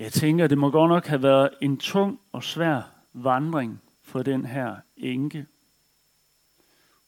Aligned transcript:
Jeg 0.00 0.12
tænker, 0.12 0.46
det 0.46 0.58
må 0.58 0.70
godt 0.70 0.88
nok 0.88 1.06
have 1.06 1.22
været 1.22 1.50
en 1.60 1.76
tung 1.76 2.20
og 2.32 2.44
svær 2.44 2.82
vandring 3.12 3.82
for 4.02 4.22
den 4.22 4.44
her 4.44 4.76
enke. 4.96 5.46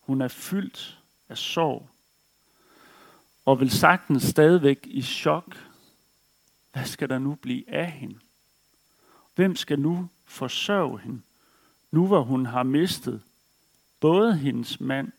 Hun 0.00 0.20
er 0.20 0.28
fyldt 0.28 0.98
af 1.28 1.38
sorg, 1.38 1.88
og 3.44 3.60
vil 3.60 3.70
sagtens 3.70 4.22
stadigvæk 4.22 4.78
i 4.84 5.02
chok. 5.02 5.56
Hvad 6.72 6.84
skal 6.84 7.08
der 7.08 7.18
nu 7.18 7.34
blive 7.34 7.70
af 7.70 7.90
hende? 7.90 8.18
Hvem 9.34 9.56
skal 9.56 9.78
nu 9.78 10.08
forsørge 10.24 11.00
hende, 11.00 11.22
nu 11.90 12.06
hvor 12.06 12.22
hun 12.22 12.46
har 12.46 12.62
mistet 12.62 13.22
både 14.00 14.36
hendes 14.36 14.80
mand 14.80 15.12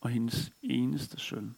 og 0.00 0.10
hendes 0.10 0.52
eneste 0.62 1.20
søn? 1.20 1.56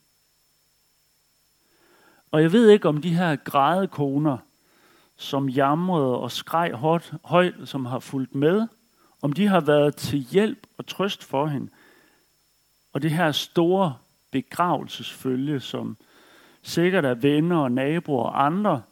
Og 2.30 2.42
jeg 2.42 2.52
ved 2.52 2.70
ikke 2.70 2.88
om 2.88 3.02
de 3.02 3.14
her 3.14 3.36
grædekoner, 3.36 4.38
som 5.18 5.48
jamrede 5.48 6.18
og 6.18 6.32
skreg 6.32 6.72
højt, 6.72 7.14
højt, 7.24 7.54
som 7.64 7.86
har 7.86 7.98
fulgt 7.98 8.34
med, 8.34 8.68
om 9.22 9.32
de 9.32 9.46
har 9.46 9.60
været 9.60 9.96
til 9.96 10.18
hjælp 10.18 10.66
og 10.78 10.86
trøst 10.86 11.24
for 11.24 11.46
hende. 11.46 11.68
Og 12.92 13.02
det 13.02 13.10
her 13.10 13.32
store 13.32 13.96
begravelsesfølge, 14.30 15.60
som 15.60 15.96
sikkert 16.62 17.04
er 17.04 17.14
venner 17.14 17.58
og 17.58 17.72
naboer 17.72 18.24
og 18.24 18.46
andre 18.46 18.82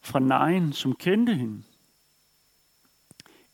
fra 0.00 0.18
nejen, 0.18 0.72
som 0.72 0.94
kendte 0.94 1.34
hende. 1.34 1.62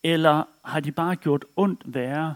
Eller 0.03 0.45
har 0.64 0.80
de 0.80 0.92
bare 0.92 1.16
gjort 1.16 1.45
ondt 1.56 1.83
værre, 1.84 2.34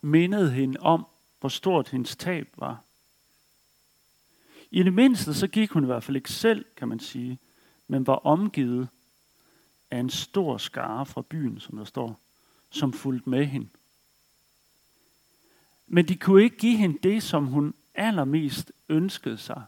mindet 0.00 0.52
hende 0.52 0.80
om, 0.80 1.06
hvor 1.40 1.48
stort 1.48 1.88
hendes 1.88 2.16
tab 2.16 2.48
var? 2.56 2.80
I 4.70 4.82
det 4.82 4.92
mindste 4.92 5.34
så 5.34 5.46
gik 5.46 5.70
hun 5.70 5.82
i 5.82 5.86
hvert 5.86 6.04
fald 6.04 6.16
ikke 6.16 6.32
selv, 6.32 6.64
kan 6.76 6.88
man 6.88 7.00
sige, 7.00 7.38
men 7.88 8.06
var 8.06 8.14
omgivet 8.14 8.88
af 9.90 9.98
en 9.98 10.10
stor 10.10 10.58
skare 10.58 11.06
fra 11.06 11.22
byen, 11.22 11.60
som 11.60 11.76
der 11.76 11.84
står, 11.84 12.20
som 12.70 12.92
fulgte 12.92 13.30
med 13.30 13.44
hende. 13.44 13.68
Men 15.86 16.08
de 16.08 16.16
kunne 16.16 16.42
ikke 16.42 16.56
give 16.56 16.76
hende 16.76 16.98
det, 17.02 17.22
som 17.22 17.46
hun 17.46 17.74
allermest 17.94 18.72
ønskede 18.88 19.38
sig, 19.38 19.62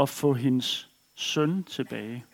at 0.00 0.08
få 0.08 0.32
hendes 0.32 0.90
søn 1.14 1.64
tilbage. 1.64 2.24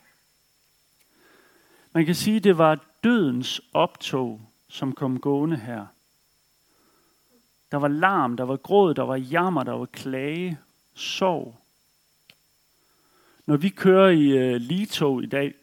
Man 1.92 2.06
kan 2.06 2.14
sige, 2.14 2.36
at 2.36 2.44
det 2.44 2.58
var 2.58 2.84
dødens 3.04 3.60
optog, 3.72 4.40
som 4.68 4.92
kom 4.92 5.20
gående 5.20 5.56
her. 5.56 5.86
Der 7.70 7.76
var 7.76 7.88
larm, 7.88 8.36
der 8.36 8.44
var 8.44 8.56
gråd, 8.56 8.94
der 8.94 9.02
var 9.02 9.16
jammer, 9.16 9.62
der 9.62 9.72
var 9.72 9.86
klage, 9.86 10.58
sorg. 10.94 11.60
Når 13.46 13.56
vi 13.56 13.68
kører 13.68 14.08
i 14.08 14.28
øh, 14.28 14.60
Litog 14.60 15.22
i 15.22 15.26
dag, 15.26 15.54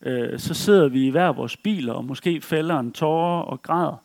øh, 0.00 0.38
så 0.38 0.54
sidder 0.54 0.88
vi 0.88 1.06
i 1.06 1.10
hver 1.10 1.32
vores 1.32 1.56
biler 1.56 1.92
og 1.92 2.04
måske 2.04 2.40
fælder 2.40 2.78
en 2.78 2.92
tårer 2.92 3.42
og 3.42 3.62
græder. 3.62 3.96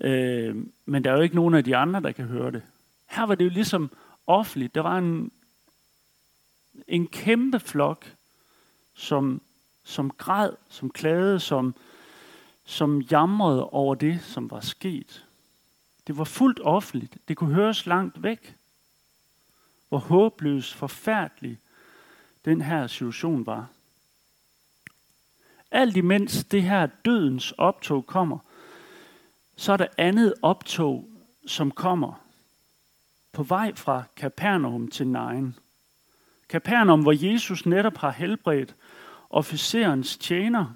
Øh, 0.00 0.56
men 0.84 1.04
der 1.04 1.10
er 1.10 1.16
jo 1.16 1.22
ikke 1.22 1.34
nogen 1.34 1.54
af 1.54 1.64
de 1.64 1.76
andre, 1.76 2.00
der 2.00 2.12
kan 2.12 2.24
høre 2.24 2.50
det. 2.50 2.62
Her 3.06 3.26
var 3.26 3.34
det 3.34 3.44
jo 3.44 3.50
ligesom 3.50 3.90
offentligt. 4.26 4.74
Der 4.74 4.80
var 4.80 4.98
en, 4.98 5.32
en 6.88 7.06
kæmpe 7.06 7.60
flok, 7.60 8.12
som, 8.94 9.40
som 9.84 10.10
græd, 10.10 10.50
som 10.68 10.90
klagede, 10.90 11.40
som, 11.40 11.74
som 12.64 13.00
jamrede 13.00 13.68
over 13.68 13.94
det, 13.94 14.22
som 14.22 14.50
var 14.50 14.60
sket. 14.60 15.26
Det 16.06 16.18
var 16.18 16.24
fuldt 16.24 16.60
offentligt. 16.62 17.18
Det 17.28 17.36
kunne 17.36 17.54
høres 17.54 17.86
langt 17.86 18.22
væk. 18.22 18.56
Hvor 19.88 19.98
håbløs, 19.98 20.74
forfærdelig 20.74 21.58
den 22.44 22.60
her 22.60 22.86
situation 22.86 23.46
var. 23.46 23.66
Alt 25.70 25.96
imens 25.96 26.44
det 26.44 26.62
her 26.62 26.86
dødens 26.86 27.52
optog 27.52 28.06
kommer, 28.06 28.38
så 29.56 29.72
er 29.72 29.76
der 29.76 29.86
andet 29.98 30.34
optog, 30.42 31.08
som 31.46 31.70
kommer 31.70 32.24
på 33.32 33.42
vej 33.42 33.74
fra 33.74 34.02
Kapernaum 34.16 34.88
til 34.88 35.08
Nain. 35.08 35.54
Kapernaum, 36.48 37.02
hvor 37.02 37.32
Jesus 37.32 37.66
netop 37.66 37.96
har 37.96 38.10
helbredt 38.10 38.76
officerens 39.30 40.16
tjener. 40.16 40.74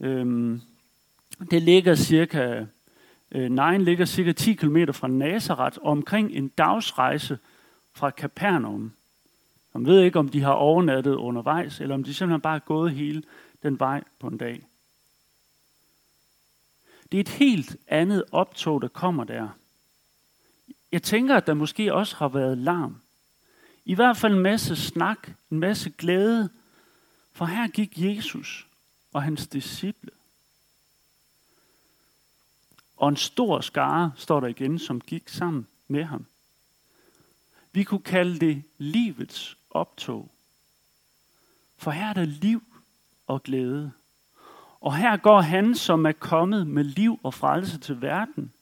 Øhm, 0.00 0.60
det 1.50 1.62
ligger 1.62 1.94
cirka, 1.94 2.66
øh, 3.32 3.50
Nain 3.50 3.82
ligger 3.82 4.04
cirka 4.04 4.32
10 4.32 4.54
km 4.54 4.76
fra 4.92 5.08
Nazareth, 5.08 5.78
og 5.82 5.90
omkring 5.90 6.32
en 6.32 6.48
dagsrejse 6.48 7.38
fra 7.92 8.10
Kapernaum. 8.10 8.92
Man 9.76 9.86
ved 9.86 10.02
ikke, 10.02 10.18
om 10.18 10.28
de 10.28 10.42
har 10.42 10.52
overnattet 10.52 11.14
undervejs, 11.14 11.80
eller 11.80 11.94
om 11.94 12.04
de 12.04 12.14
simpelthen 12.14 12.40
bare 12.40 12.56
er 12.56 12.60
gået 12.60 12.92
hele 12.92 13.22
den 13.62 13.80
vej 13.80 14.04
på 14.18 14.26
en 14.26 14.38
dag. 14.38 14.66
Det 17.12 17.18
er 17.18 17.20
et 17.20 17.28
helt 17.28 17.76
andet 17.88 18.24
optog, 18.32 18.82
der 18.82 18.88
kommer 18.88 19.24
der. 19.24 19.48
Jeg 20.92 21.02
tænker, 21.02 21.36
at 21.36 21.46
der 21.46 21.54
måske 21.54 21.94
også 21.94 22.16
har 22.16 22.28
været 22.28 22.58
larm. 22.58 23.00
I 23.84 23.94
hvert 23.94 24.16
fald 24.16 24.34
en 24.34 24.42
masse 24.42 24.76
snak, 24.76 25.30
en 25.50 25.58
masse 25.58 25.90
glæde, 25.90 26.50
for 27.32 27.44
her 27.44 27.68
gik 27.68 27.98
Jesus 27.98 28.66
og 29.12 29.22
hans 29.22 29.46
disciple. 29.46 30.10
Og 32.96 33.08
en 33.08 33.16
stor 33.16 33.60
skare, 33.60 34.12
står 34.16 34.40
der 34.40 34.48
igen, 34.48 34.78
som 34.78 35.00
gik 35.00 35.28
sammen 35.28 35.66
med 35.88 36.04
ham. 36.04 36.26
Vi 37.72 37.82
kunne 37.84 38.02
kalde 38.02 38.38
det 38.38 38.62
livets 38.78 39.58
optog. 39.76 40.30
For 41.76 41.90
her 41.90 42.08
er 42.08 42.12
der 42.12 42.24
liv 42.24 42.62
og 43.26 43.42
glæde. 43.42 43.92
Og 44.80 44.96
her 44.96 45.16
går 45.16 45.40
han, 45.40 45.74
som 45.74 46.06
er 46.06 46.12
kommet 46.12 46.66
med 46.66 46.84
liv 46.84 47.20
og 47.22 47.34
frelse 47.34 47.78
til 47.78 48.00
verden. 48.00 48.52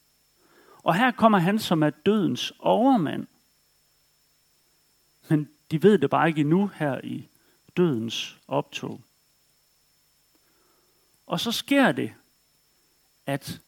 Og 0.82 0.94
her 0.94 1.10
kommer 1.10 1.38
han, 1.38 1.58
som 1.58 1.82
er 1.82 1.90
dødens 1.90 2.52
overmand. 2.58 3.26
Men 5.28 5.50
de 5.70 5.82
ved 5.82 5.98
det 5.98 6.10
bare 6.10 6.28
ikke 6.28 6.40
endnu 6.40 6.66
her 6.66 7.00
i 7.04 7.28
dødens 7.76 8.38
optog. 8.48 9.00
Og 11.26 11.40
så 11.40 11.52
sker 11.52 11.92
det, 11.92 12.14
at 13.26 13.60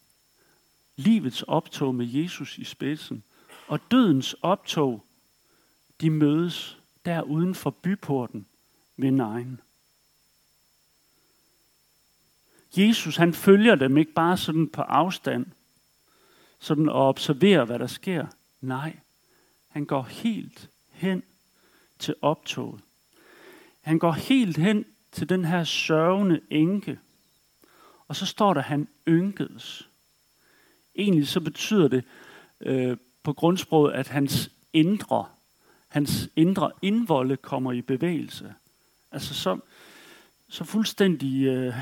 livets 0.96 1.42
optog 1.42 1.94
med 1.94 2.06
Jesus 2.06 2.58
i 2.58 2.64
spidsen 2.64 3.24
og 3.68 3.80
dødens 3.90 4.34
optog, 4.42 5.04
de 6.00 6.10
mødes 6.10 6.78
der 7.06 7.22
uden 7.22 7.54
for 7.54 7.70
byporten 7.70 8.46
ved 8.96 9.10
Nain. 9.10 9.60
Jesus 12.76 13.16
han 13.16 13.34
følger 13.34 13.74
dem 13.74 13.96
ikke 13.96 14.12
bare 14.12 14.36
sådan 14.36 14.68
på 14.68 14.82
afstand, 14.82 15.46
sådan 16.58 16.88
og 16.88 17.08
observerer, 17.08 17.64
hvad 17.64 17.78
der 17.78 17.86
sker. 17.86 18.26
Nej, 18.60 18.96
han 19.68 19.84
går 19.84 20.02
helt 20.02 20.70
hen 20.90 21.22
til 21.98 22.14
optoget. 22.22 22.80
Han 23.80 23.98
går 23.98 24.12
helt 24.12 24.56
hen 24.56 24.84
til 25.12 25.28
den 25.28 25.44
her 25.44 25.64
sørgende 25.64 26.40
enke. 26.50 26.98
Og 28.08 28.16
så 28.16 28.26
står 28.26 28.54
der, 28.54 28.60
han 28.60 28.88
ynkedes. 29.08 29.88
Egentlig 30.94 31.28
så 31.28 31.40
betyder 31.40 31.88
det 31.88 32.04
øh, 32.60 32.96
på 33.22 33.32
grundsproget, 33.32 33.92
at 33.92 34.08
hans 34.08 34.50
indre 34.72 35.26
hans 35.96 36.28
indre 36.36 36.70
indvolde 36.82 37.36
kommer 37.36 37.72
i 37.72 37.82
bevægelse. 37.82 38.54
Altså 39.12 39.34
så, 39.34 39.58
så 40.48 40.64
fuldstændig 40.64 41.46
øh, 41.46 41.74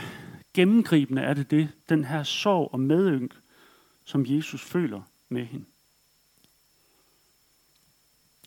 gennemgribende 0.52 1.22
er 1.22 1.34
det 1.34 1.50
det, 1.50 1.68
den 1.88 2.04
her 2.04 2.22
sorg 2.22 2.68
og 2.72 2.80
medynk, 2.80 3.34
som 4.04 4.24
Jesus 4.26 4.62
føler 4.62 5.02
med 5.28 5.44
hende. 5.44 5.64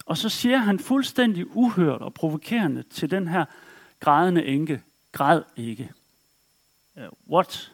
Og 0.05 0.17
så 0.17 0.29
siger 0.29 0.57
han 0.57 0.79
fuldstændig 0.79 1.57
uhørt 1.57 2.01
og 2.01 2.13
provokerende 2.13 2.83
til 2.83 3.11
den 3.11 3.27
her 3.27 3.45
grædende 3.99 4.45
enke, 4.45 4.81
græd 5.11 5.41
ikke. 5.55 5.91
Uh, 6.95 7.33
what? 7.33 7.73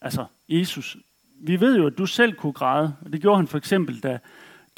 Altså, 0.00 0.26
Jesus, 0.48 0.96
vi 1.40 1.60
ved 1.60 1.76
jo, 1.76 1.86
at 1.86 1.98
du 1.98 2.06
selv 2.06 2.34
kunne 2.34 2.52
græde. 2.52 2.96
Og 3.00 3.12
det 3.12 3.20
gjorde 3.20 3.36
han 3.36 3.48
for 3.48 3.58
eksempel, 3.58 4.00
da 4.00 4.18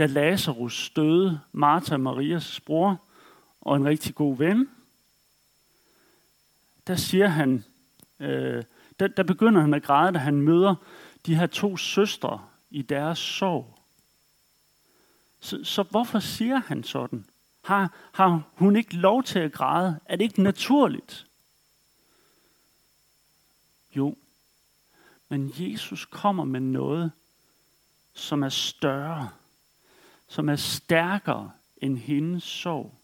da 0.01 0.07
Lazarus 0.07 0.91
døde, 0.91 1.41
Martha 1.53 1.97
Marias 1.97 2.61
bror 2.61 3.03
og 3.61 3.77
en 3.77 3.85
rigtig 3.85 4.15
god 4.15 4.37
ven, 4.37 4.69
der 6.87 6.97
siger 6.97 7.27
han, 7.27 7.65
øh, 8.21 8.65
der, 9.01 9.09
der 9.09 9.23
begynder 9.23 9.61
han 9.61 9.75
at 9.75 9.83
græde, 9.83 10.13
da 10.13 10.19
han 10.19 10.41
møder 10.41 10.75
de 11.27 11.35
her 11.35 11.47
to 11.47 11.77
søstre 11.77 12.47
i 12.71 12.83
deres 12.83 13.19
sorg. 13.19 13.79
Så, 15.41 15.65
så 15.65 15.83
hvorfor 15.83 16.19
siger 16.19 16.57
han 16.57 16.85
sådan? 16.85 17.27
Har, 17.65 17.95
har 18.13 18.43
hun 18.55 18.77
ikke 18.77 18.97
lov 18.97 19.23
til 19.23 19.39
at 19.39 19.53
græde? 19.53 20.01
Er 20.05 20.17
det 20.17 20.25
ikke 20.25 20.43
naturligt? 20.43 21.27
Jo, 23.97 24.17
men 25.29 25.53
Jesus 25.57 26.05
kommer 26.05 26.45
med 26.45 26.61
noget, 26.61 27.13
som 28.15 28.43
er 28.43 28.49
større 28.49 29.31
som 30.31 30.49
er 30.49 30.57
stærkere 30.57 31.51
end 31.77 31.99
hendes 31.99 32.43
sorg. 32.43 32.95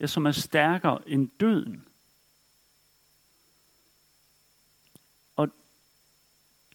ja, 0.00 0.06
som 0.06 0.26
er 0.26 0.32
stærkere 0.32 1.08
end 1.08 1.30
døden. 1.40 1.86
Og 5.36 5.48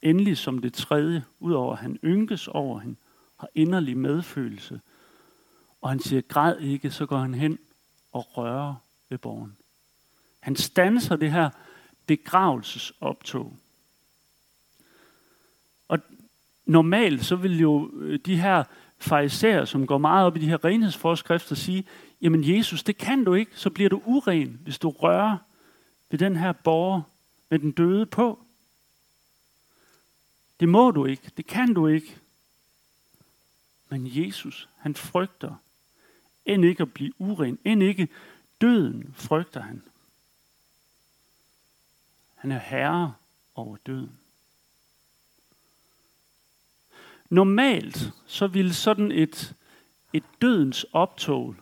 endelig 0.02 0.38
som 0.38 0.60
det 0.60 0.74
tredje, 0.74 1.26
udover 1.40 1.74
at 1.74 1.80
han 1.80 2.00
ynkes 2.04 2.48
over 2.48 2.80
hende, 2.80 2.96
har 3.40 3.50
inderlig 3.56 3.98
medfølelse. 3.98 4.82
Og 5.82 5.90
han 5.90 6.00
siger, 6.00 6.22
græd 6.22 6.60
ikke, 6.60 6.92
så 6.92 7.06
går 7.06 7.18
han 7.18 7.34
hen 7.34 7.60
og 8.12 8.38
rører 8.38 8.76
ved 9.10 9.18
borgen. 9.18 9.58
Han 10.40 10.56
stanser 10.56 11.16
det 11.16 11.32
her 11.32 11.50
begravelsesoptog. 12.06 13.58
Og 15.88 16.00
normalt 16.66 17.26
så 17.26 17.36
vil 17.36 17.60
jo 17.60 17.92
øh, 17.94 18.20
de 18.26 18.42
her 18.42 18.64
farisæer, 19.00 19.66
som 19.66 19.88
går 19.88 19.98
meget 19.98 20.26
op 20.26 20.38
i 20.38 20.40
de 20.40 20.50
her 20.50 20.66
renhedsforskrifter, 20.66 21.56
sige, 21.56 21.86
jamen 22.22 22.44
Jesus, 22.44 22.84
det 22.84 22.98
kan 22.98 23.24
du 23.24 23.34
ikke, 23.34 23.52
så 23.56 23.70
bliver 23.70 23.90
du 23.90 24.02
uren, 24.06 24.60
hvis 24.64 24.80
du 24.80 24.90
rører 24.90 25.38
ved 26.10 26.20
den 26.20 26.36
her 26.36 26.52
borger 26.52 27.02
med 27.50 27.60
den 27.60 27.72
døde 27.72 28.06
på. 28.06 28.40
Det 30.60 30.70
må 30.70 30.92
du 30.92 31.06
ikke, 31.06 31.32
det 31.38 31.48
kan 31.48 31.74
du 31.74 31.88
ikke. 31.88 32.18
Men 33.90 34.08
Jesus, 34.08 34.70
han 34.78 34.96
frygter 34.96 35.56
end 36.46 36.66
ikke 36.66 36.84
at 36.84 36.94
blive 36.94 37.22
uren, 37.22 37.60
end 37.64 37.84
ikke 37.84 38.08
døden 38.62 39.14
frygter 39.14 39.62
han. 39.62 39.84
Han 42.36 42.52
er 42.52 42.60
herre 42.60 43.14
over 43.56 43.78
døden. 43.86 44.19
Normalt 47.30 48.12
så 48.26 48.48
ville 48.48 48.74
sådan 48.74 49.12
et, 49.12 49.56
et 50.14 50.24
dødens 50.42 50.86
optog, 50.94 51.56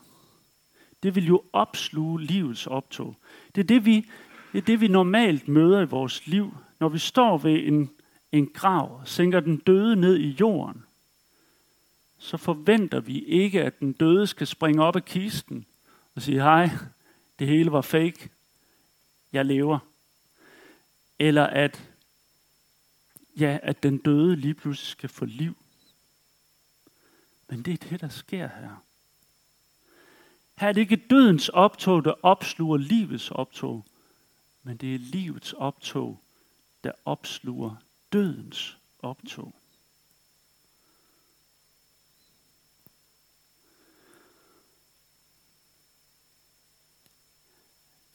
det 1.04 1.16
vil 1.16 1.28
jo 1.28 1.44
opsluge 1.54 2.22
livets 2.22 2.68
optog. 2.68 3.16
Det 3.56 3.62
er 3.62 3.68
det, 3.68 3.86
vi, 3.86 4.10
det 4.52 4.58
er 4.58 4.66
det, 4.66 4.82
vi 4.82 4.88
normalt 4.88 5.48
møder 5.48 5.82
i 5.82 5.86
vores 5.86 6.28
liv, 6.28 6.58
når 6.80 6.90
vi 6.90 6.98
står 6.98 7.38
ved 7.38 7.68
en, 7.68 7.90
en 8.32 8.48
grav 8.48 9.00
og 9.00 9.08
sænker 9.08 9.40
den 9.40 9.58
døde 9.58 9.96
ned 9.96 10.18
i 10.18 10.36
jorden. 10.40 10.84
Så 12.18 12.38
forventer 12.38 13.00
vi 13.00 13.20
ikke, 13.20 13.64
at 13.64 13.80
den 13.80 13.94
døde 13.94 14.28
skal 14.28 14.48
springe 14.48 14.84
op 14.84 14.96
af 14.96 15.06
kisten 15.06 15.66
og 16.16 16.22
sige, 16.22 16.42
hej, 16.42 16.70
det 17.40 17.48
hele 17.48 17.72
var 17.72 17.82
fake, 17.82 18.30
jeg 19.34 19.46
lever. 19.46 19.80
Eller 21.20 21.44
at 21.44 21.87
ja, 23.40 23.60
at 23.64 23.84
den 23.84 23.98
døde 23.98 24.36
lige 24.36 24.54
pludselig 24.54 24.88
skal 24.88 25.10
få 25.10 25.26
liv. 25.26 25.58
Men 27.50 27.62
det 27.62 27.74
er 27.74 27.90
det, 27.90 28.02
der 28.02 28.10
sker 28.10 28.48
her. 28.48 28.84
Her 30.56 30.68
er 30.68 30.72
det 30.72 30.82
ikke 30.82 31.06
dødens 31.10 31.50
optog, 31.50 32.06
der 32.06 32.14
opsluger 32.26 32.78
livets 32.78 33.32
optog, 33.32 33.86
men 34.64 34.78
det 34.78 34.96
er 34.96 35.00
livets 35.00 35.54
optog, 35.54 36.24
der 36.84 36.92
opsluger 37.06 37.76
dødens 38.14 38.78
optog. 39.00 39.56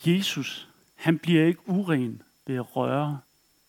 Jesus, 0.07 0.69
han 0.95 1.19
bliver 1.19 1.47
ikke 1.47 1.69
uren 1.69 2.23
ved 2.47 2.55
at 2.55 2.77
røre 2.77 3.21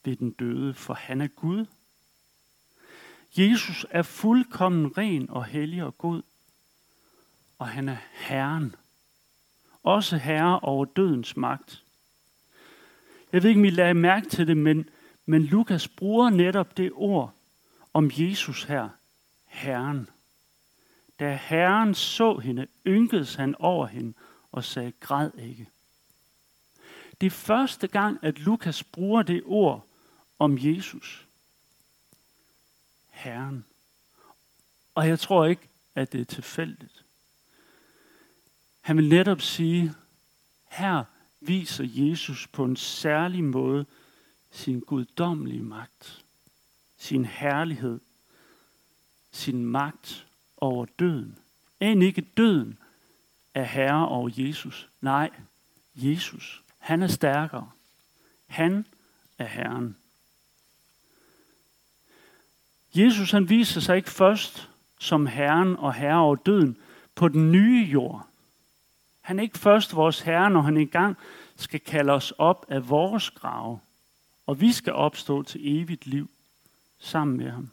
ved 0.03 0.15
den 0.15 0.31
døde, 0.31 0.73
for 0.73 0.93
han 0.93 1.21
er 1.21 1.27
Gud. 1.27 1.65
Jesus 3.37 3.85
er 3.89 4.01
fuldkommen 4.01 4.97
ren 4.97 5.29
og 5.29 5.45
hellig 5.45 5.83
og 5.83 5.97
god, 5.97 6.21
og 7.57 7.67
han 7.67 7.89
er 7.89 7.97
Herren. 8.11 8.75
Også 9.83 10.17
herre 10.17 10.59
over 10.59 10.85
dødens 10.85 11.37
magt. 11.37 11.83
Jeg 13.31 13.43
ved 13.43 13.49
ikke, 13.49 13.59
om 13.59 13.65
I 13.65 13.69
lagde 13.69 13.93
mærke 13.93 14.29
til 14.29 14.47
det, 14.47 14.57
men, 14.57 14.89
men 15.25 15.43
Lukas 15.43 15.87
bruger 15.87 16.29
netop 16.29 16.77
det 16.77 16.91
ord 16.93 17.33
om 17.93 18.11
Jesus 18.13 18.63
her, 18.63 18.89
Herren. 19.45 20.09
Da 21.19 21.35
Herren 21.35 21.93
så 21.93 22.37
hende, 22.37 22.67
ynkedes 22.87 23.35
han 23.35 23.55
over 23.55 23.87
hende 23.87 24.13
og 24.51 24.63
sagde, 24.63 24.91
græd 24.99 25.31
ikke. 25.37 25.69
Det 27.21 27.27
er 27.27 27.31
første 27.31 27.87
gang, 27.87 28.19
at 28.21 28.39
Lukas 28.39 28.83
bruger 28.83 29.21
det 29.21 29.41
ord 29.45 29.87
om 30.43 30.57
Jesus. 30.59 31.27
Herren. 33.09 33.65
Og 34.95 35.07
jeg 35.07 35.19
tror 35.19 35.45
ikke, 35.45 35.69
at 35.95 36.11
det 36.11 36.21
er 36.21 36.25
tilfældigt. 36.25 37.05
Han 38.81 38.97
vil 38.97 39.09
netop 39.09 39.41
sige, 39.41 39.93
her 40.69 41.03
viser 41.39 41.83
Jesus 41.87 42.47
på 42.47 42.65
en 42.65 42.75
særlig 42.75 43.43
måde 43.43 43.85
sin 44.51 44.79
guddommelige 44.79 45.63
magt, 45.63 46.25
sin 46.97 47.25
herlighed, 47.25 47.99
sin 49.31 49.65
magt 49.65 50.27
over 50.57 50.85
døden. 50.85 51.37
End 51.79 52.03
ikke 52.03 52.21
døden 52.21 52.77
er 53.53 53.63
herre 53.63 54.07
over 54.07 54.29
Jesus. 54.37 54.89
Nej, 55.01 55.29
Jesus, 55.95 56.63
han 56.77 57.03
er 57.03 57.07
stærkere. 57.07 57.71
Han 58.47 58.85
er 59.37 59.45
Herren. 59.45 59.95
Jesus 62.95 63.31
han 63.31 63.49
viser 63.49 63.81
sig 63.81 63.97
ikke 63.97 64.09
først 64.09 64.69
som 64.99 65.25
Herren 65.25 65.75
og 65.75 65.93
Herre 65.93 66.19
over 66.19 66.35
døden 66.35 66.77
på 67.15 67.27
den 67.27 67.51
nye 67.51 67.87
jord. 67.91 68.27
Han 69.21 69.39
er 69.39 69.43
ikke 69.43 69.59
først 69.59 69.95
vores 69.95 70.21
Herre, 70.21 70.49
når 70.49 70.61
han 70.61 70.77
engang 70.77 71.17
skal 71.55 71.79
kalde 71.79 72.13
os 72.13 72.31
op 72.31 72.65
af 72.69 72.89
vores 72.89 73.29
grave, 73.29 73.79
og 74.45 74.61
vi 74.61 74.71
skal 74.71 74.93
opstå 74.93 75.43
til 75.43 75.81
evigt 75.81 76.07
liv 76.07 76.29
sammen 76.99 77.37
med 77.37 77.49
ham. 77.49 77.69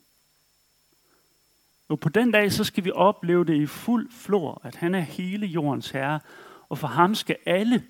Og 1.88 2.00
på 2.00 2.08
den 2.08 2.30
dag, 2.30 2.52
så 2.52 2.64
skal 2.64 2.84
vi 2.84 2.90
opleve 2.90 3.44
det 3.44 3.54
i 3.54 3.66
fuld 3.66 4.10
flor, 4.10 4.60
at 4.64 4.76
han 4.76 4.94
er 4.94 5.00
hele 5.00 5.46
jordens 5.46 5.90
herre, 5.90 6.20
og 6.68 6.78
for 6.78 6.86
ham 6.86 7.14
skal 7.14 7.36
alle 7.46 7.84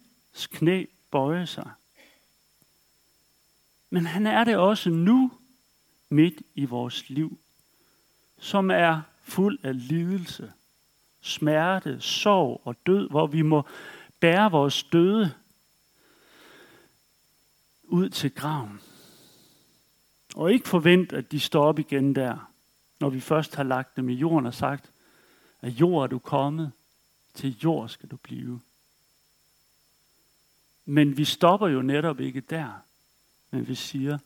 knæ 0.53 0.85
bøje 1.11 1.47
sig. 1.47 1.71
Men 3.91 4.07
han 4.07 4.27
er 4.27 4.45
det 4.45 4.57
også 4.57 4.91
nu, 4.91 5.31
midt 6.11 6.43
i 6.55 6.65
vores 6.65 7.09
liv, 7.09 7.39
som 8.39 8.71
er 8.71 9.01
fuld 9.23 9.59
af 9.63 9.89
lidelse, 9.89 10.53
smerte, 11.21 12.01
sorg 12.01 12.61
og 12.65 12.77
død, 12.87 13.09
hvor 13.09 13.27
vi 13.27 13.43
må 13.43 13.63
bære 14.21 14.51
vores 14.51 14.83
døde 14.83 15.35
ud 17.83 18.09
til 18.09 18.35
graven. 18.35 18.81
Og 20.35 20.53
ikke 20.53 20.69
forvente, 20.69 21.17
at 21.17 21.33
de 21.33 21.41
står 21.41 21.65
op 21.65 21.79
igen 21.79 22.15
der, 22.15 22.53
når 23.01 23.11
vi 23.11 23.21
først 23.21 23.55
har 23.55 23.63
lagt 23.63 23.97
dem 23.97 24.09
i 24.09 24.15
jorden 24.15 24.47
og 24.47 24.55
sagt, 24.55 24.93
at 25.61 25.73
jord 25.73 26.03
er 26.03 26.07
du 26.07 26.19
kommet, 26.19 26.73
til 27.35 27.59
jord 27.65 27.89
skal 27.89 28.09
du 28.09 28.17
blive. 28.17 28.61
Men 30.85 31.17
vi 31.17 31.25
stopper 31.25 31.69
jo 31.69 31.83
netop 31.83 32.21
ikke 32.21 32.41
der, 32.41 32.73
men 33.51 33.69
vi 33.69 33.75
siger, 33.75 34.19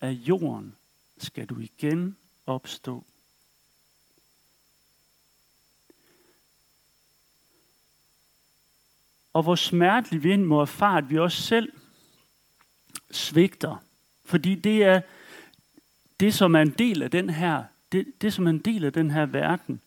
at 0.00 0.12
jorden 0.12 0.76
skal 1.18 1.46
du 1.46 1.58
igen 1.58 2.16
opstå. 2.46 3.04
Og 9.32 9.42
hvor 9.42 9.54
smertelig 9.54 10.22
vi 10.22 10.36
må 10.36 10.60
erfare, 10.60 10.98
at 10.98 11.10
vi 11.10 11.18
også 11.18 11.42
selv 11.42 11.72
svigter. 13.10 13.84
Fordi 14.24 14.54
det 14.54 14.84
er 14.84 15.00
det, 16.20 16.34
som 16.34 16.54
er 16.54 16.60
en 16.60 16.70
del 16.70 17.02
af 17.02 17.10
den 17.10 17.30
her, 17.30 17.64
det, 17.92 18.06
det 18.20 18.32
som 18.32 18.46
er 18.46 18.50
en 18.50 18.58
del 18.58 18.84
af 18.84 18.92
den 18.92 19.10
her 19.10 19.26
verden, 19.26 19.80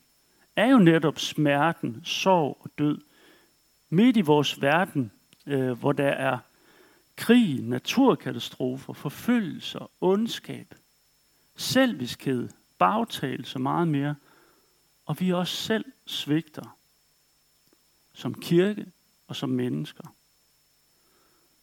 er 0.55 0.67
jo 0.67 0.77
netop 0.77 1.19
smerten, 1.19 2.01
sorg 2.05 2.57
og 2.59 2.69
død. 2.77 3.01
Midt 3.89 4.17
i 4.17 4.21
vores 4.21 4.62
verden, 4.62 5.12
øh, 5.45 5.71
hvor 5.71 5.91
der 5.91 6.09
er 6.09 6.38
krig, 7.15 7.62
naturkatastrofer, 7.62 8.93
forfølgelser, 8.93 9.91
ondskab, 10.01 10.75
selviskhed, 11.60 12.50
bagtagelse 12.78 13.60
meget 13.60 13.88
mere, 13.88 14.16
og 15.06 15.20
vi 15.20 15.34
også 15.34 15.56
selv 15.56 15.86
svigter 16.06 16.78
som 18.13 18.34
kirke 18.34 18.86
og 19.28 19.36
som 19.36 19.50
mennesker. 19.50 20.04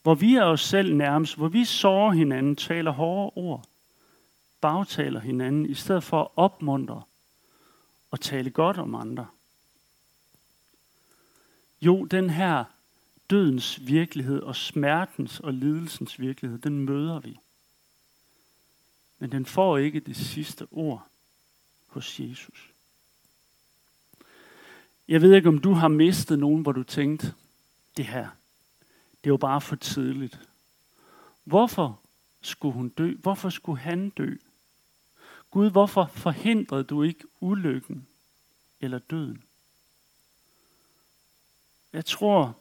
Hvor 0.03 0.15
vi 0.15 0.35
er 0.35 0.43
os 0.43 0.61
selv 0.61 0.95
nærmest, 0.95 1.37
hvor 1.37 1.47
vi 1.47 1.65
sårer 1.65 2.11
hinanden, 2.11 2.55
taler 2.55 2.91
hårde 2.91 3.31
ord, 3.35 3.65
bagtaler 4.61 5.19
hinanden, 5.19 5.65
i 5.65 5.73
stedet 5.73 6.03
for 6.03 6.21
at 6.21 6.27
opmuntre 6.35 7.03
og 8.11 8.19
tale 8.19 8.49
godt 8.49 8.77
om 8.77 8.95
andre. 8.95 9.27
Jo, 11.81 12.05
den 12.05 12.29
her 12.29 12.63
dødens 13.29 13.87
virkelighed 13.87 14.41
og 14.41 14.55
smertens 14.55 15.39
og 15.39 15.53
lidelsens 15.53 16.19
virkelighed, 16.19 16.59
den 16.59 16.79
møder 16.79 17.19
vi. 17.19 17.39
Men 19.19 19.31
den 19.31 19.45
får 19.45 19.77
ikke 19.77 19.99
det 19.99 20.15
sidste 20.15 20.67
ord 20.71 21.07
hos 21.87 22.19
Jesus. 22.19 22.73
Jeg 25.07 25.21
ved 25.21 25.33
ikke, 25.33 25.49
om 25.49 25.57
du 25.57 25.71
har 25.71 25.87
mistet 25.87 26.39
nogen, 26.39 26.61
hvor 26.61 26.71
du 26.71 26.83
tænkte, 26.83 27.33
det 27.97 28.05
her, 28.05 28.29
det 29.09 29.29
er 29.29 29.33
jo 29.33 29.37
bare 29.37 29.61
for 29.61 29.75
tidligt. 29.75 30.49
Hvorfor 31.43 31.99
skulle 32.41 32.73
hun 32.73 32.89
dø? 32.89 33.15
Hvorfor 33.15 33.49
skulle 33.49 33.79
han 33.79 34.09
dø? 34.09 34.35
Gud, 35.51 35.69
hvorfor 35.69 36.05
forhindrede 36.05 36.83
du 36.83 37.03
ikke 37.03 37.23
ulykken 37.39 38.07
eller 38.81 38.99
døden? 38.99 39.43
Jeg 41.93 42.05
tror 42.05 42.57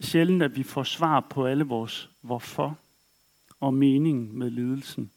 sjældent, 0.00 0.42
at 0.42 0.56
vi 0.56 0.62
får 0.62 0.82
svar 0.82 1.20
på 1.20 1.46
alle 1.46 1.64
vores 1.64 2.10
hvorfor 2.20 2.78
og 3.60 3.74
mening 3.74 4.34
med 4.34 4.50
lidelsen. 4.50 5.10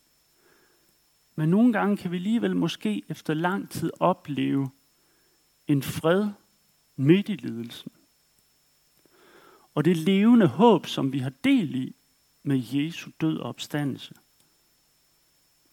Men 1.36 1.50
nogle 1.50 1.74
gange 1.74 1.98
kan 1.98 2.12
vi 2.12 2.16
alligevel 2.16 2.56
måske 2.56 3.04
efter 3.10 3.34
lang 3.34 3.70
tid 3.70 3.92
opleve 4.00 4.70
en 5.68 5.84
fred 5.84 6.30
midt 6.96 7.30
i 7.30 7.36
lidelsen. 7.36 7.92
Og 9.74 9.86
det 9.86 9.98
levende 9.98 10.48
håb, 10.48 10.86
som 10.86 11.14
vi 11.14 11.20
har 11.20 11.32
del 11.44 11.76
i 11.76 11.96
med 12.44 12.64
Jesu 12.74 13.12
død 13.22 13.38
og 13.38 13.50
opstandelse, 13.50 14.14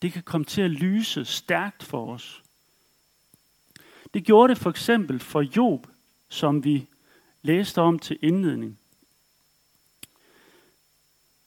det 0.03 0.13
kan 0.13 0.23
komme 0.23 0.45
til 0.45 0.63
at 0.63 0.71
lyse 0.71 1.25
stærkt 1.25 1.83
for 1.83 2.15
os. 2.15 2.43
Det 4.15 4.25
gjorde 4.25 4.51
det 4.51 4.59
for 4.59 4.71
eksempel 4.71 5.21
for 5.21 5.41
Job, 5.57 5.87
som 6.29 6.65
vi 6.65 6.87
læste 7.43 7.81
om 7.81 7.99
til 7.99 8.19
indledning. 8.23 8.79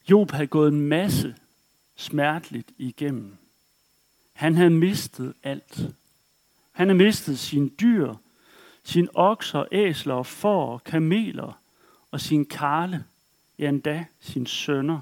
Job 0.09 0.31
havde 0.31 0.47
gået 0.47 0.73
en 0.73 0.81
masse 0.81 1.35
smerteligt 1.95 2.71
igennem. 2.77 3.37
Han 4.41 4.55
havde 4.55 4.69
mistet 4.69 5.33
alt. 5.43 5.79
Han 6.71 6.87
havde 6.87 7.03
mistet 7.03 7.39
sine 7.39 7.69
dyr, 7.69 8.13
sine 8.83 9.07
okser, 9.13 9.65
æsler 9.71 10.13
og 10.13 10.25
får, 10.25 10.77
kameler 10.77 11.59
og 12.11 12.21
sin 12.21 12.45
karle, 12.45 13.05
ja 13.59 13.69
endda 13.69 14.05
sine 14.19 14.47
sønner. 14.47 14.99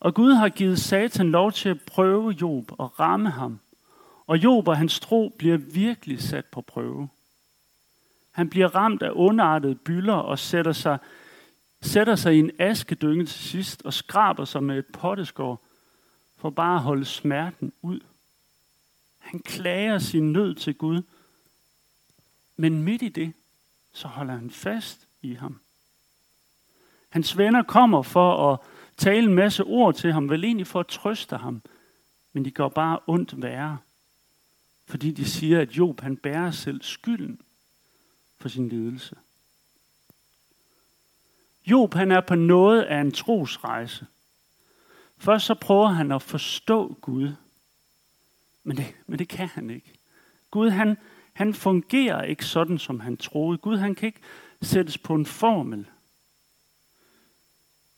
Og 0.00 0.14
Gud 0.14 0.32
har 0.32 0.48
givet 0.48 0.78
Satan 0.78 1.30
lov 1.30 1.52
til 1.52 1.68
at 1.68 1.82
prøve 1.86 2.30
Job 2.30 2.64
og 2.78 3.00
ramme 3.00 3.30
ham. 3.30 3.60
Og 4.26 4.44
Job 4.44 4.68
og 4.68 4.76
hans 4.76 5.00
tro 5.00 5.34
bliver 5.38 5.56
virkelig 5.56 6.22
sat 6.22 6.46
på 6.46 6.60
prøve. 6.60 7.08
Han 8.30 8.50
bliver 8.50 8.74
ramt 8.74 9.02
af 9.02 9.10
ondartede 9.14 9.74
bylder 9.74 10.14
og 10.14 10.38
sætter 10.38 10.72
sig, 10.72 10.98
sætter 11.82 12.14
sig 12.14 12.34
i 12.34 12.38
en 12.38 12.50
askedynge 12.58 13.26
til 13.26 13.40
sidst 13.40 13.82
og 13.84 13.92
skraber 13.92 14.44
sig 14.44 14.62
med 14.62 14.78
et 14.78 14.86
potteskår 14.86 15.64
for 16.42 16.50
bare 16.50 16.74
at 16.74 16.82
holde 16.82 17.04
smerten 17.04 17.72
ud. 17.82 18.00
Han 19.18 19.40
klager 19.40 19.98
sin 19.98 20.32
nød 20.32 20.54
til 20.54 20.74
Gud, 20.74 21.02
men 22.56 22.82
midt 22.82 23.02
i 23.02 23.08
det, 23.08 23.32
så 23.92 24.08
holder 24.08 24.34
han 24.34 24.50
fast 24.50 25.08
i 25.22 25.34
ham. 25.34 25.60
Hans 27.08 27.38
venner 27.38 27.62
kommer 27.62 28.02
for 28.02 28.52
at 28.52 28.58
tale 28.96 29.26
en 29.26 29.34
masse 29.34 29.64
ord 29.64 29.94
til 29.94 30.12
ham, 30.12 30.30
vel 30.30 30.44
egentlig 30.44 30.66
for 30.66 30.80
at 30.80 30.86
trøste 30.86 31.36
ham, 31.36 31.62
men 32.32 32.44
de 32.44 32.50
gør 32.50 32.68
bare 32.68 32.98
ondt 33.06 33.42
værre, 33.42 33.78
fordi 34.86 35.10
de 35.10 35.24
siger, 35.24 35.60
at 35.60 35.70
Job 35.70 36.00
han 36.00 36.16
bærer 36.16 36.50
selv 36.50 36.82
skylden 36.82 37.40
for 38.38 38.48
sin 38.48 38.68
lidelse. 38.68 39.16
Job 41.66 41.94
han 41.94 42.12
er 42.12 42.20
på 42.20 42.34
noget 42.34 42.82
af 42.82 43.00
en 43.00 43.12
trosrejse. 43.12 44.06
Først 45.22 45.46
så 45.46 45.54
prøver 45.54 45.86
han 45.86 46.12
at 46.12 46.22
forstå 46.22 46.96
Gud, 47.00 47.32
men 48.64 48.76
det, 48.76 48.94
men 49.06 49.18
det 49.18 49.28
kan 49.28 49.48
han 49.48 49.70
ikke. 49.70 49.92
Gud 50.50 50.70
han, 50.70 50.96
han 51.32 51.54
fungerer 51.54 52.22
ikke 52.22 52.44
sådan, 52.44 52.78
som 52.78 53.00
han 53.00 53.16
troede. 53.16 53.58
Gud 53.58 53.76
han 53.76 53.94
kan 53.94 54.06
ikke 54.06 54.20
sættes 54.62 54.98
på 54.98 55.14
en 55.14 55.26
formel. 55.26 55.86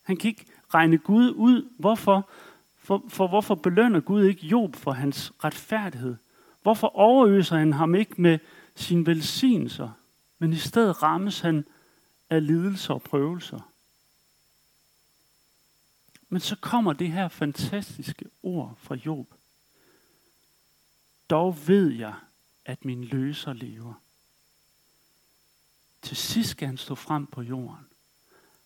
Han 0.02 0.16
kan 0.16 0.28
ikke 0.28 0.44
regne 0.74 0.98
Gud 0.98 1.30
ud. 1.30 1.68
Hvorfor? 1.78 2.28
For, 2.76 3.04
for 3.08 3.26
hvorfor 3.26 3.54
belønner 3.54 4.00
Gud 4.00 4.24
ikke 4.24 4.46
Job 4.46 4.76
for 4.76 4.92
hans 4.92 5.32
retfærdighed? 5.44 6.16
Hvorfor 6.62 6.96
overøser 6.96 7.56
han 7.56 7.72
ham 7.72 7.94
ikke 7.94 8.22
med 8.22 8.38
sine 8.74 9.06
velsignelser, 9.06 9.90
men 10.38 10.52
i 10.52 10.56
stedet 10.56 11.02
rammes 11.02 11.40
han 11.40 11.64
af 12.30 12.46
lidelser 12.46 12.94
og 12.94 13.02
prøvelser? 13.02 13.73
Men 16.34 16.40
så 16.40 16.56
kommer 16.56 16.92
det 16.92 17.12
her 17.12 17.28
fantastiske 17.28 18.24
ord 18.42 18.74
fra 18.76 18.94
Job. 18.94 19.34
Dog 21.30 21.68
ved 21.68 21.90
jeg, 21.90 22.14
at 22.64 22.84
min 22.84 23.04
løser 23.04 23.52
lever. 23.52 23.94
Til 26.02 26.16
sidst 26.16 26.50
skal 26.50 26.66
han 26.66 26.76
stå 26.76 26.94
frem 26.94 27.26
på 27.26 27.42
jorden. 27.42 27.86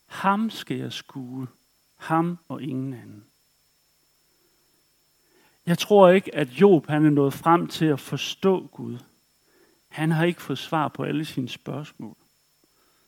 Ham 0.05 0.49
skal 0.49 0.77
jeg 0.77 0.93
skue. 0.93 1.47
Ham 1.95 2.39
og 2.47 2.61
ingen 2.61 2.93
anden. 2.93 3.25
Jeg 5.65 5.77
tror 5.77 6.09
ikke, 6.09 6.35
at 6.35 6.47
Job 6.47 6.87
han 6.87 7.05
er 7.05 7.09
nået 7.09 7.33
frem 7.33 7.67
til 7.67 7.85
at 7.85 7.99
forstå 7.99 8.67
Gud. 8.67 8.99
Han 9.87 10.11
har 10.11 10.23
ikke 10.25 10.41
fået 10.41 10.59
svar 10.59 10.87
på 10.87 11.03
alle 11.03 11.25
sine 11.25 11.49
spørgsmål. 11.49 12.17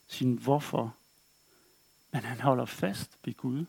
Sin 0.06 0.34
hvorfor. 0.34 0.96
Men 2.12 2.20
han 2.20 2.40
holder 2.40 2.64
fast 2.64 3.18
ved 3.24 3.34
Gud. 3.34 3.64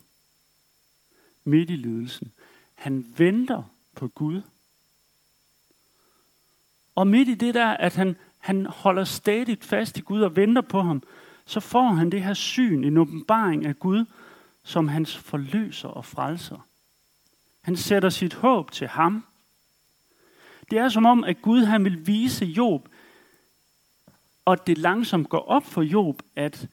Midt 1.43 1.69
i 1.69 1.75
lidelsen. 1.75 2.31
Han 2.75 3.13
venter 3.17 3.63
på 3.95 4.07
Gud. 4.07 4.41
Og 6.95 7.07
midt 7.07 7.29
i 7.29 7.33
det 7.33 7.53
der, 7.53 7.67
at 7.67 7.95
han, 7.95 8.15
han 8.37 8.65
holder 8.65 9.03
stadigt 9.03 9.63
fast 9.63 9.97
i 9.97 10.01
Gud 10.01 10.21
og 10.21 10.35
venter 10.35 10.61
på 10.61 10.81
ham, 10.81 11.03
så 11.45 11.59
får 11.59 11.87
han 11.87 12.09
det 12.09 12.23
her 12.23 12.33
syn, 12.33 12.83
en 12.83 12.97
åbenbaring 12.97 13.65
af 13.65 13.79
Gud, 13.79 14.05
som 14.63 14.87
hans 14.87 15.17
forløser 15.17 15.89
og 15.89 16.05
frelser. 16.05 16.67
Han 17.61 17.75
sætter 17.75 18.09
sit 18.09 18.33
håb 18.33 18.71
til 18.71 18.87
ham. 18.87 19.25
Det 20.71 20.77
er 20.77 20.89
som 20.89 21.05
om, 21.05 21.23
at 21.23 21.41
Gud 21.41 21.63
han 21.63 21.83
vil 21.83 22.07
vise 22.07 22.45
Job, 22.45 22.89
og 24.45 24.67
det 24.67 24.77
langsomt 24.77 25.29
går 25.29 25.39
op 25.39 25.65
for 25.65 25.81
Job, 25.81 26.21
at, 26.35 26.67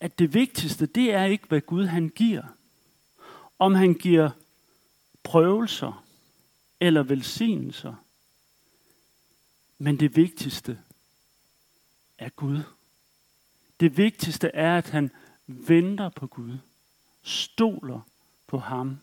at 0.00 0.18
det 0.18 0.34
vigtigste, 0.34 0.86
det 0.86 1.14
er 1.14 1.24
ikke, 1.24 1.46
hvad 1.48 1.60
Gud 1.60 1.86
han 1.86 2.08
giver. 2.08 2.42
Om 3.62 3.74
han 3.74 3.94
giver 3.94 4.30
prøvelser 5.22 6.04
eller 6.80 7.02
velsignelser. 7.02 7.94
Men 9.78 10.00
det 10.00 10.16
vigtigste 10.16 10.78
er 12.18 12.28
Gud. 12.28 12.62
Det 13.80 13.96
vigtigste 13.96 14.48
er, 14.48 14.78
at 14.78 14.90
han 14.90 15.10
venter 15.46 16.08
på 16.08 16.26
Gud 16.26 16.58
stoler 17.22 18.00
på 18.46 18.58
ham, 18.58 18.98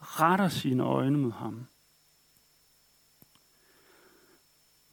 retter 0.00 0.48
sine 0.48 0.82
øjne 0.82 1.18
mod 1.18 1.32
ham. 1.32 1.66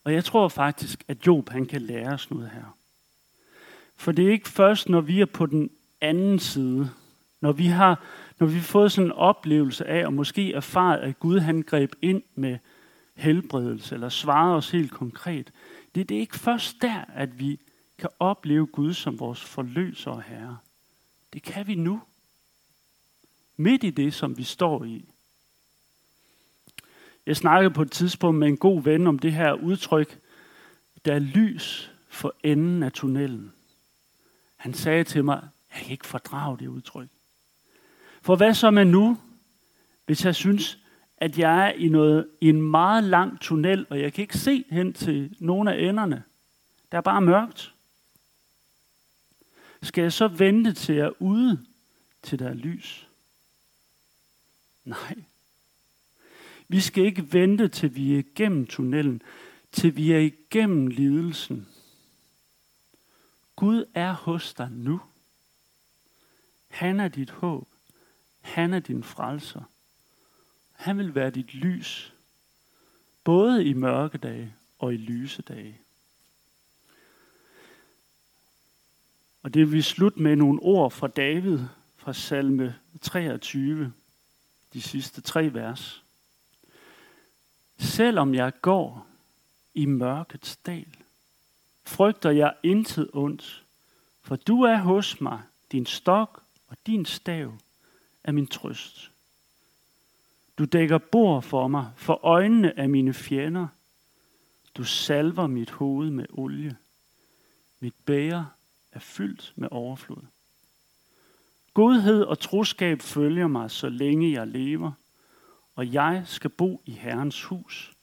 Og 0.03 0.13
jeg 0.13 0.25
tror 0.25 0.47
faktisk, 0.47 1.03
at 1.07 1.27
Job 1.27 1.49
han 1.49 1.65
kan 1.65 1.81
lære 1.81 2.13
os 2.13 2.31
noget 2.31 2.49
her. 2.49 2.77
For 3.95 4.11
det 4.11 4.27
er 4.27 4.31
ikke 4.31 4.49
først, 4.49 4.89
når 4.89 5.01
vi 5.01 5.21
er 5.21 5.25
på 5.25 5.45
den 5.45 5.69
anden 6.01 6.39
side, 6.39 6.91
når 7.41 7.51
vi 7.51 7.67
har, 7.67 8.03
når 8.41 8.47
vi 8.47 8.53
har 8.53 8.61
fået 8.61 8.91
sådan 8.91 9.07
en 9.07 9.11
oplevelse 9.11 9.87
af, 9.87 10.05
og 10.05 10.13
måske 10.13 10.53
erfaret, 10.53 10.99
at 10.99 11.19
Gud 11.19 11.39
han 11.39 11.61
greb 11.61 11.91
ind 12.01 12.23
med 12.35 12.57
helbredelse, 13.15 13.95
eller 13.95 14.09
svarede 14.09 14.55
os 14.55 14.71
helt 14.71 14.91
konkret. 14.91 15.51
Det, 15.95 16.09
det 16.09 16.15
er 16.15 16.21
ikke 16.21 16.39
først 16.39 16.81
der, 16.81 17.05
at 17.13 17.39
vi 17.39 17.59
kan 17.97 18.09
opleve 18.19 18.65
Gud 18.65 18.93
som 18.93 19.19
vores 19.19 19.41
forløser 19.41 20.11
og 20.11 20.21
herre. 20.21 20.57
Det 21.33 21.43
kan 21.43 21.67
vi 21.67 21.75
nu 21.75 22.01
midt 23.57 23.83
i 23.83 23.89
det, 23.89 24.13
som 24.13 24.37
vi 24.37 24.43
står 24.43 24.83
i. 24.83 25.05
Jeg 27.25 27.37
snakkede 27.37 27.73
på 27.73 27.81
et 27.81 27.91
tidspunkt 27.91 28.39
med 28.39 28.47
en 28.47 28.57
god 28.57 28.83
ven 28.83 29.07
om 29.07 29.19
det 29.19 29.33
her 29.33 29.53
udtryk, 29.53 30.19
der 31.05 31.13
er 31.13 31.19
lys 31.19 31.91
for 32.07 32.35
enden 32.43 32.83
af 32.83 32.91
tunnelen. 32.91 33.53
Han 34.55 34.73
sagde 34.73 35.03
til 35.03 35.25
mig, 35.25 35.47
jeg 35.75 35.81
kan 35.81 35.91
ikke 35.91 36.07
fordrage 36.07 36.57
det 36.57 36.67
udtryk. 36.67 37.07
For 38.21 38.35
hvad 38.35 38.53
så 38.53 38.71
med 38.71 38.85
nu, 38.85 39.17
hvis 40.05 40.25
jeg 40.25 40.35
synes, 40.35 40.77
at 41.17 41.37
jeg 41.39 41.67
er 41.67 41.71
i, 41.71 41.87
noget, 41.87 42.29
i 42.41 42.49
en 42.49 42.61
meget 42.61 43.03
lang 43.03 43.39
tunnel, 43.39 43.85
og 43.89 43.99
jeg 43.99 44.13
kan 44.13 44.21
ikke 44.21 44.37
se 44.37 44.65
hen 44.69 44.93
til 44.93 45.35
nogen 45.39 45.67
af 45.67 45.79
enderne. 45.79 46.23
Der 46.91 46.97
er 46.97 47.01
bare 47.01 47.21
mørkt. 47.21 47.73
Skal 49.81 50.01
jeg 50.01 50.13
så 50.13 50.27
vente 50.27 50.73
til 50.73 50.95
jeg 50.95 51.05
er 51.05 51.21
ude, 51.21 51.65
til 52.23 52.39
der 52.39 52.49
er 52.49 52.53
lys? 52.53 53.07
Nej. 54.85 55.15
Vi 56.67 56.79
skal 56.79 57.05
ikke 57.05 57.33
vente, 57.33 57.67
til 57.67 57.95
vi 57.95 58.13
er 58.13 58.17
igennem 58.17 58.67
tunnelen, 58.67 59.21
til 59.71 59.95
vi 59.95 60.11
er 60.11 60.19
igennem 60.19 60.87
lidelsen. 60.87 61.67
Gud 63.55 63.85
er 63.93 64.13
hos 64.13 64.53
dig 64.53 64.71
nu. 64.71 65.01
Han 66.67 66.99
er 66.99 67.07
dit 67.07 67.29
håb. 67.29 67.67
Han 68.41 68.73
er 68.73 68.79
din 68.79 69.03
frelser. 69.03 69.61
Han 70.71 70.97
vil 70.97 71.15
være 71.15 71.29
dit 71.29 71.53
lys, 71.53 72.13
både 73.23 73.65
i 73.65 73.73
mørke 73.73 74.17
dage 74.17 74.55
og 74.79 74.93
i 74.93 74.97
lyse 74.97 75.41
dage. 75.41 75.81
Og 79.43 79.53
det 79.53 79.71
vil 79.71 79.83
slutte 79.83 80.21
med 80.21 80.35
nogle 80.35 80.59
ord 80.61 80.91
fra 80.91 81.07
David 81.07 81.59
fra 81.97 82.13
salme 82.13 82.75
23, 83.01 83.93
de 84.73 84.81
sidste 84.81 85.21
tre 85.21 85.53
vers. 85.53 86.03
Selvom 87.77 88.33
jeg 88.33 88.53
går 88.61 89.07
i 89.73 89.85
mørkets 89.85 90.57
dal, 90.57 90.97
frygter 91.83 92.29
jeg 92.29 92.55
intet 92.63 93.09
ondt, 93.13 93.65
for 94.21 94.35
du 94.35 94.61
er 94.61 94.77
hos 94.77 95.21
mig, 95.21 95.41
din 95.71 95.85
stok 95.85 96.43
og 96.67 96.77
din 96.87 97.05
stav 97.05 97.53
er 98.23 98.31
min 98.31 98.47
trøst. 98.47 99.11
Du 100.57 100.65
dækker 100.65 100.97
bord 100.97 101.43
for 101.43 101.67
mig, 101.67 101.91
for 101.95 102.19
øjnene 102.23 102.79
af 102.79 102.89
mine 102.89 103.13
fjender. 103.13 103.67
Du 104.75 104.83
salver 104.83 105.47
mit 105.47 105.69
hoved 105.69 106.09
med 106.09 106.25
olie. 106.29 106.77
Mit 107.79 107.95
bæger 108.05 108.45
er 108.91 108.99
fyldt 108.99 109.53
med 109.55 109.67
overflod. 109.71 110.23
Godhed 111.73 112.23
og 112.23 112.39
troskab 112.39 113.01
følger 113.01 113.47
mig, 113.47 113.71
så 113.71 113.89
længe 113.89 114.31
jeg 114.31 114.47
lever, 114.47 114.91
og 115.75 115.93
jeg 115.93 116.23
skal 116.25 116.49
bo 116.49 116.81
i 116.85 116.91
Herrens 116.91 117.43
hus 117.43 117.93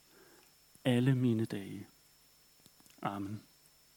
alle 0.85 1.15
mine 1.15 1.45
dage. 1.45 1.87
Amen. 3.01 3.41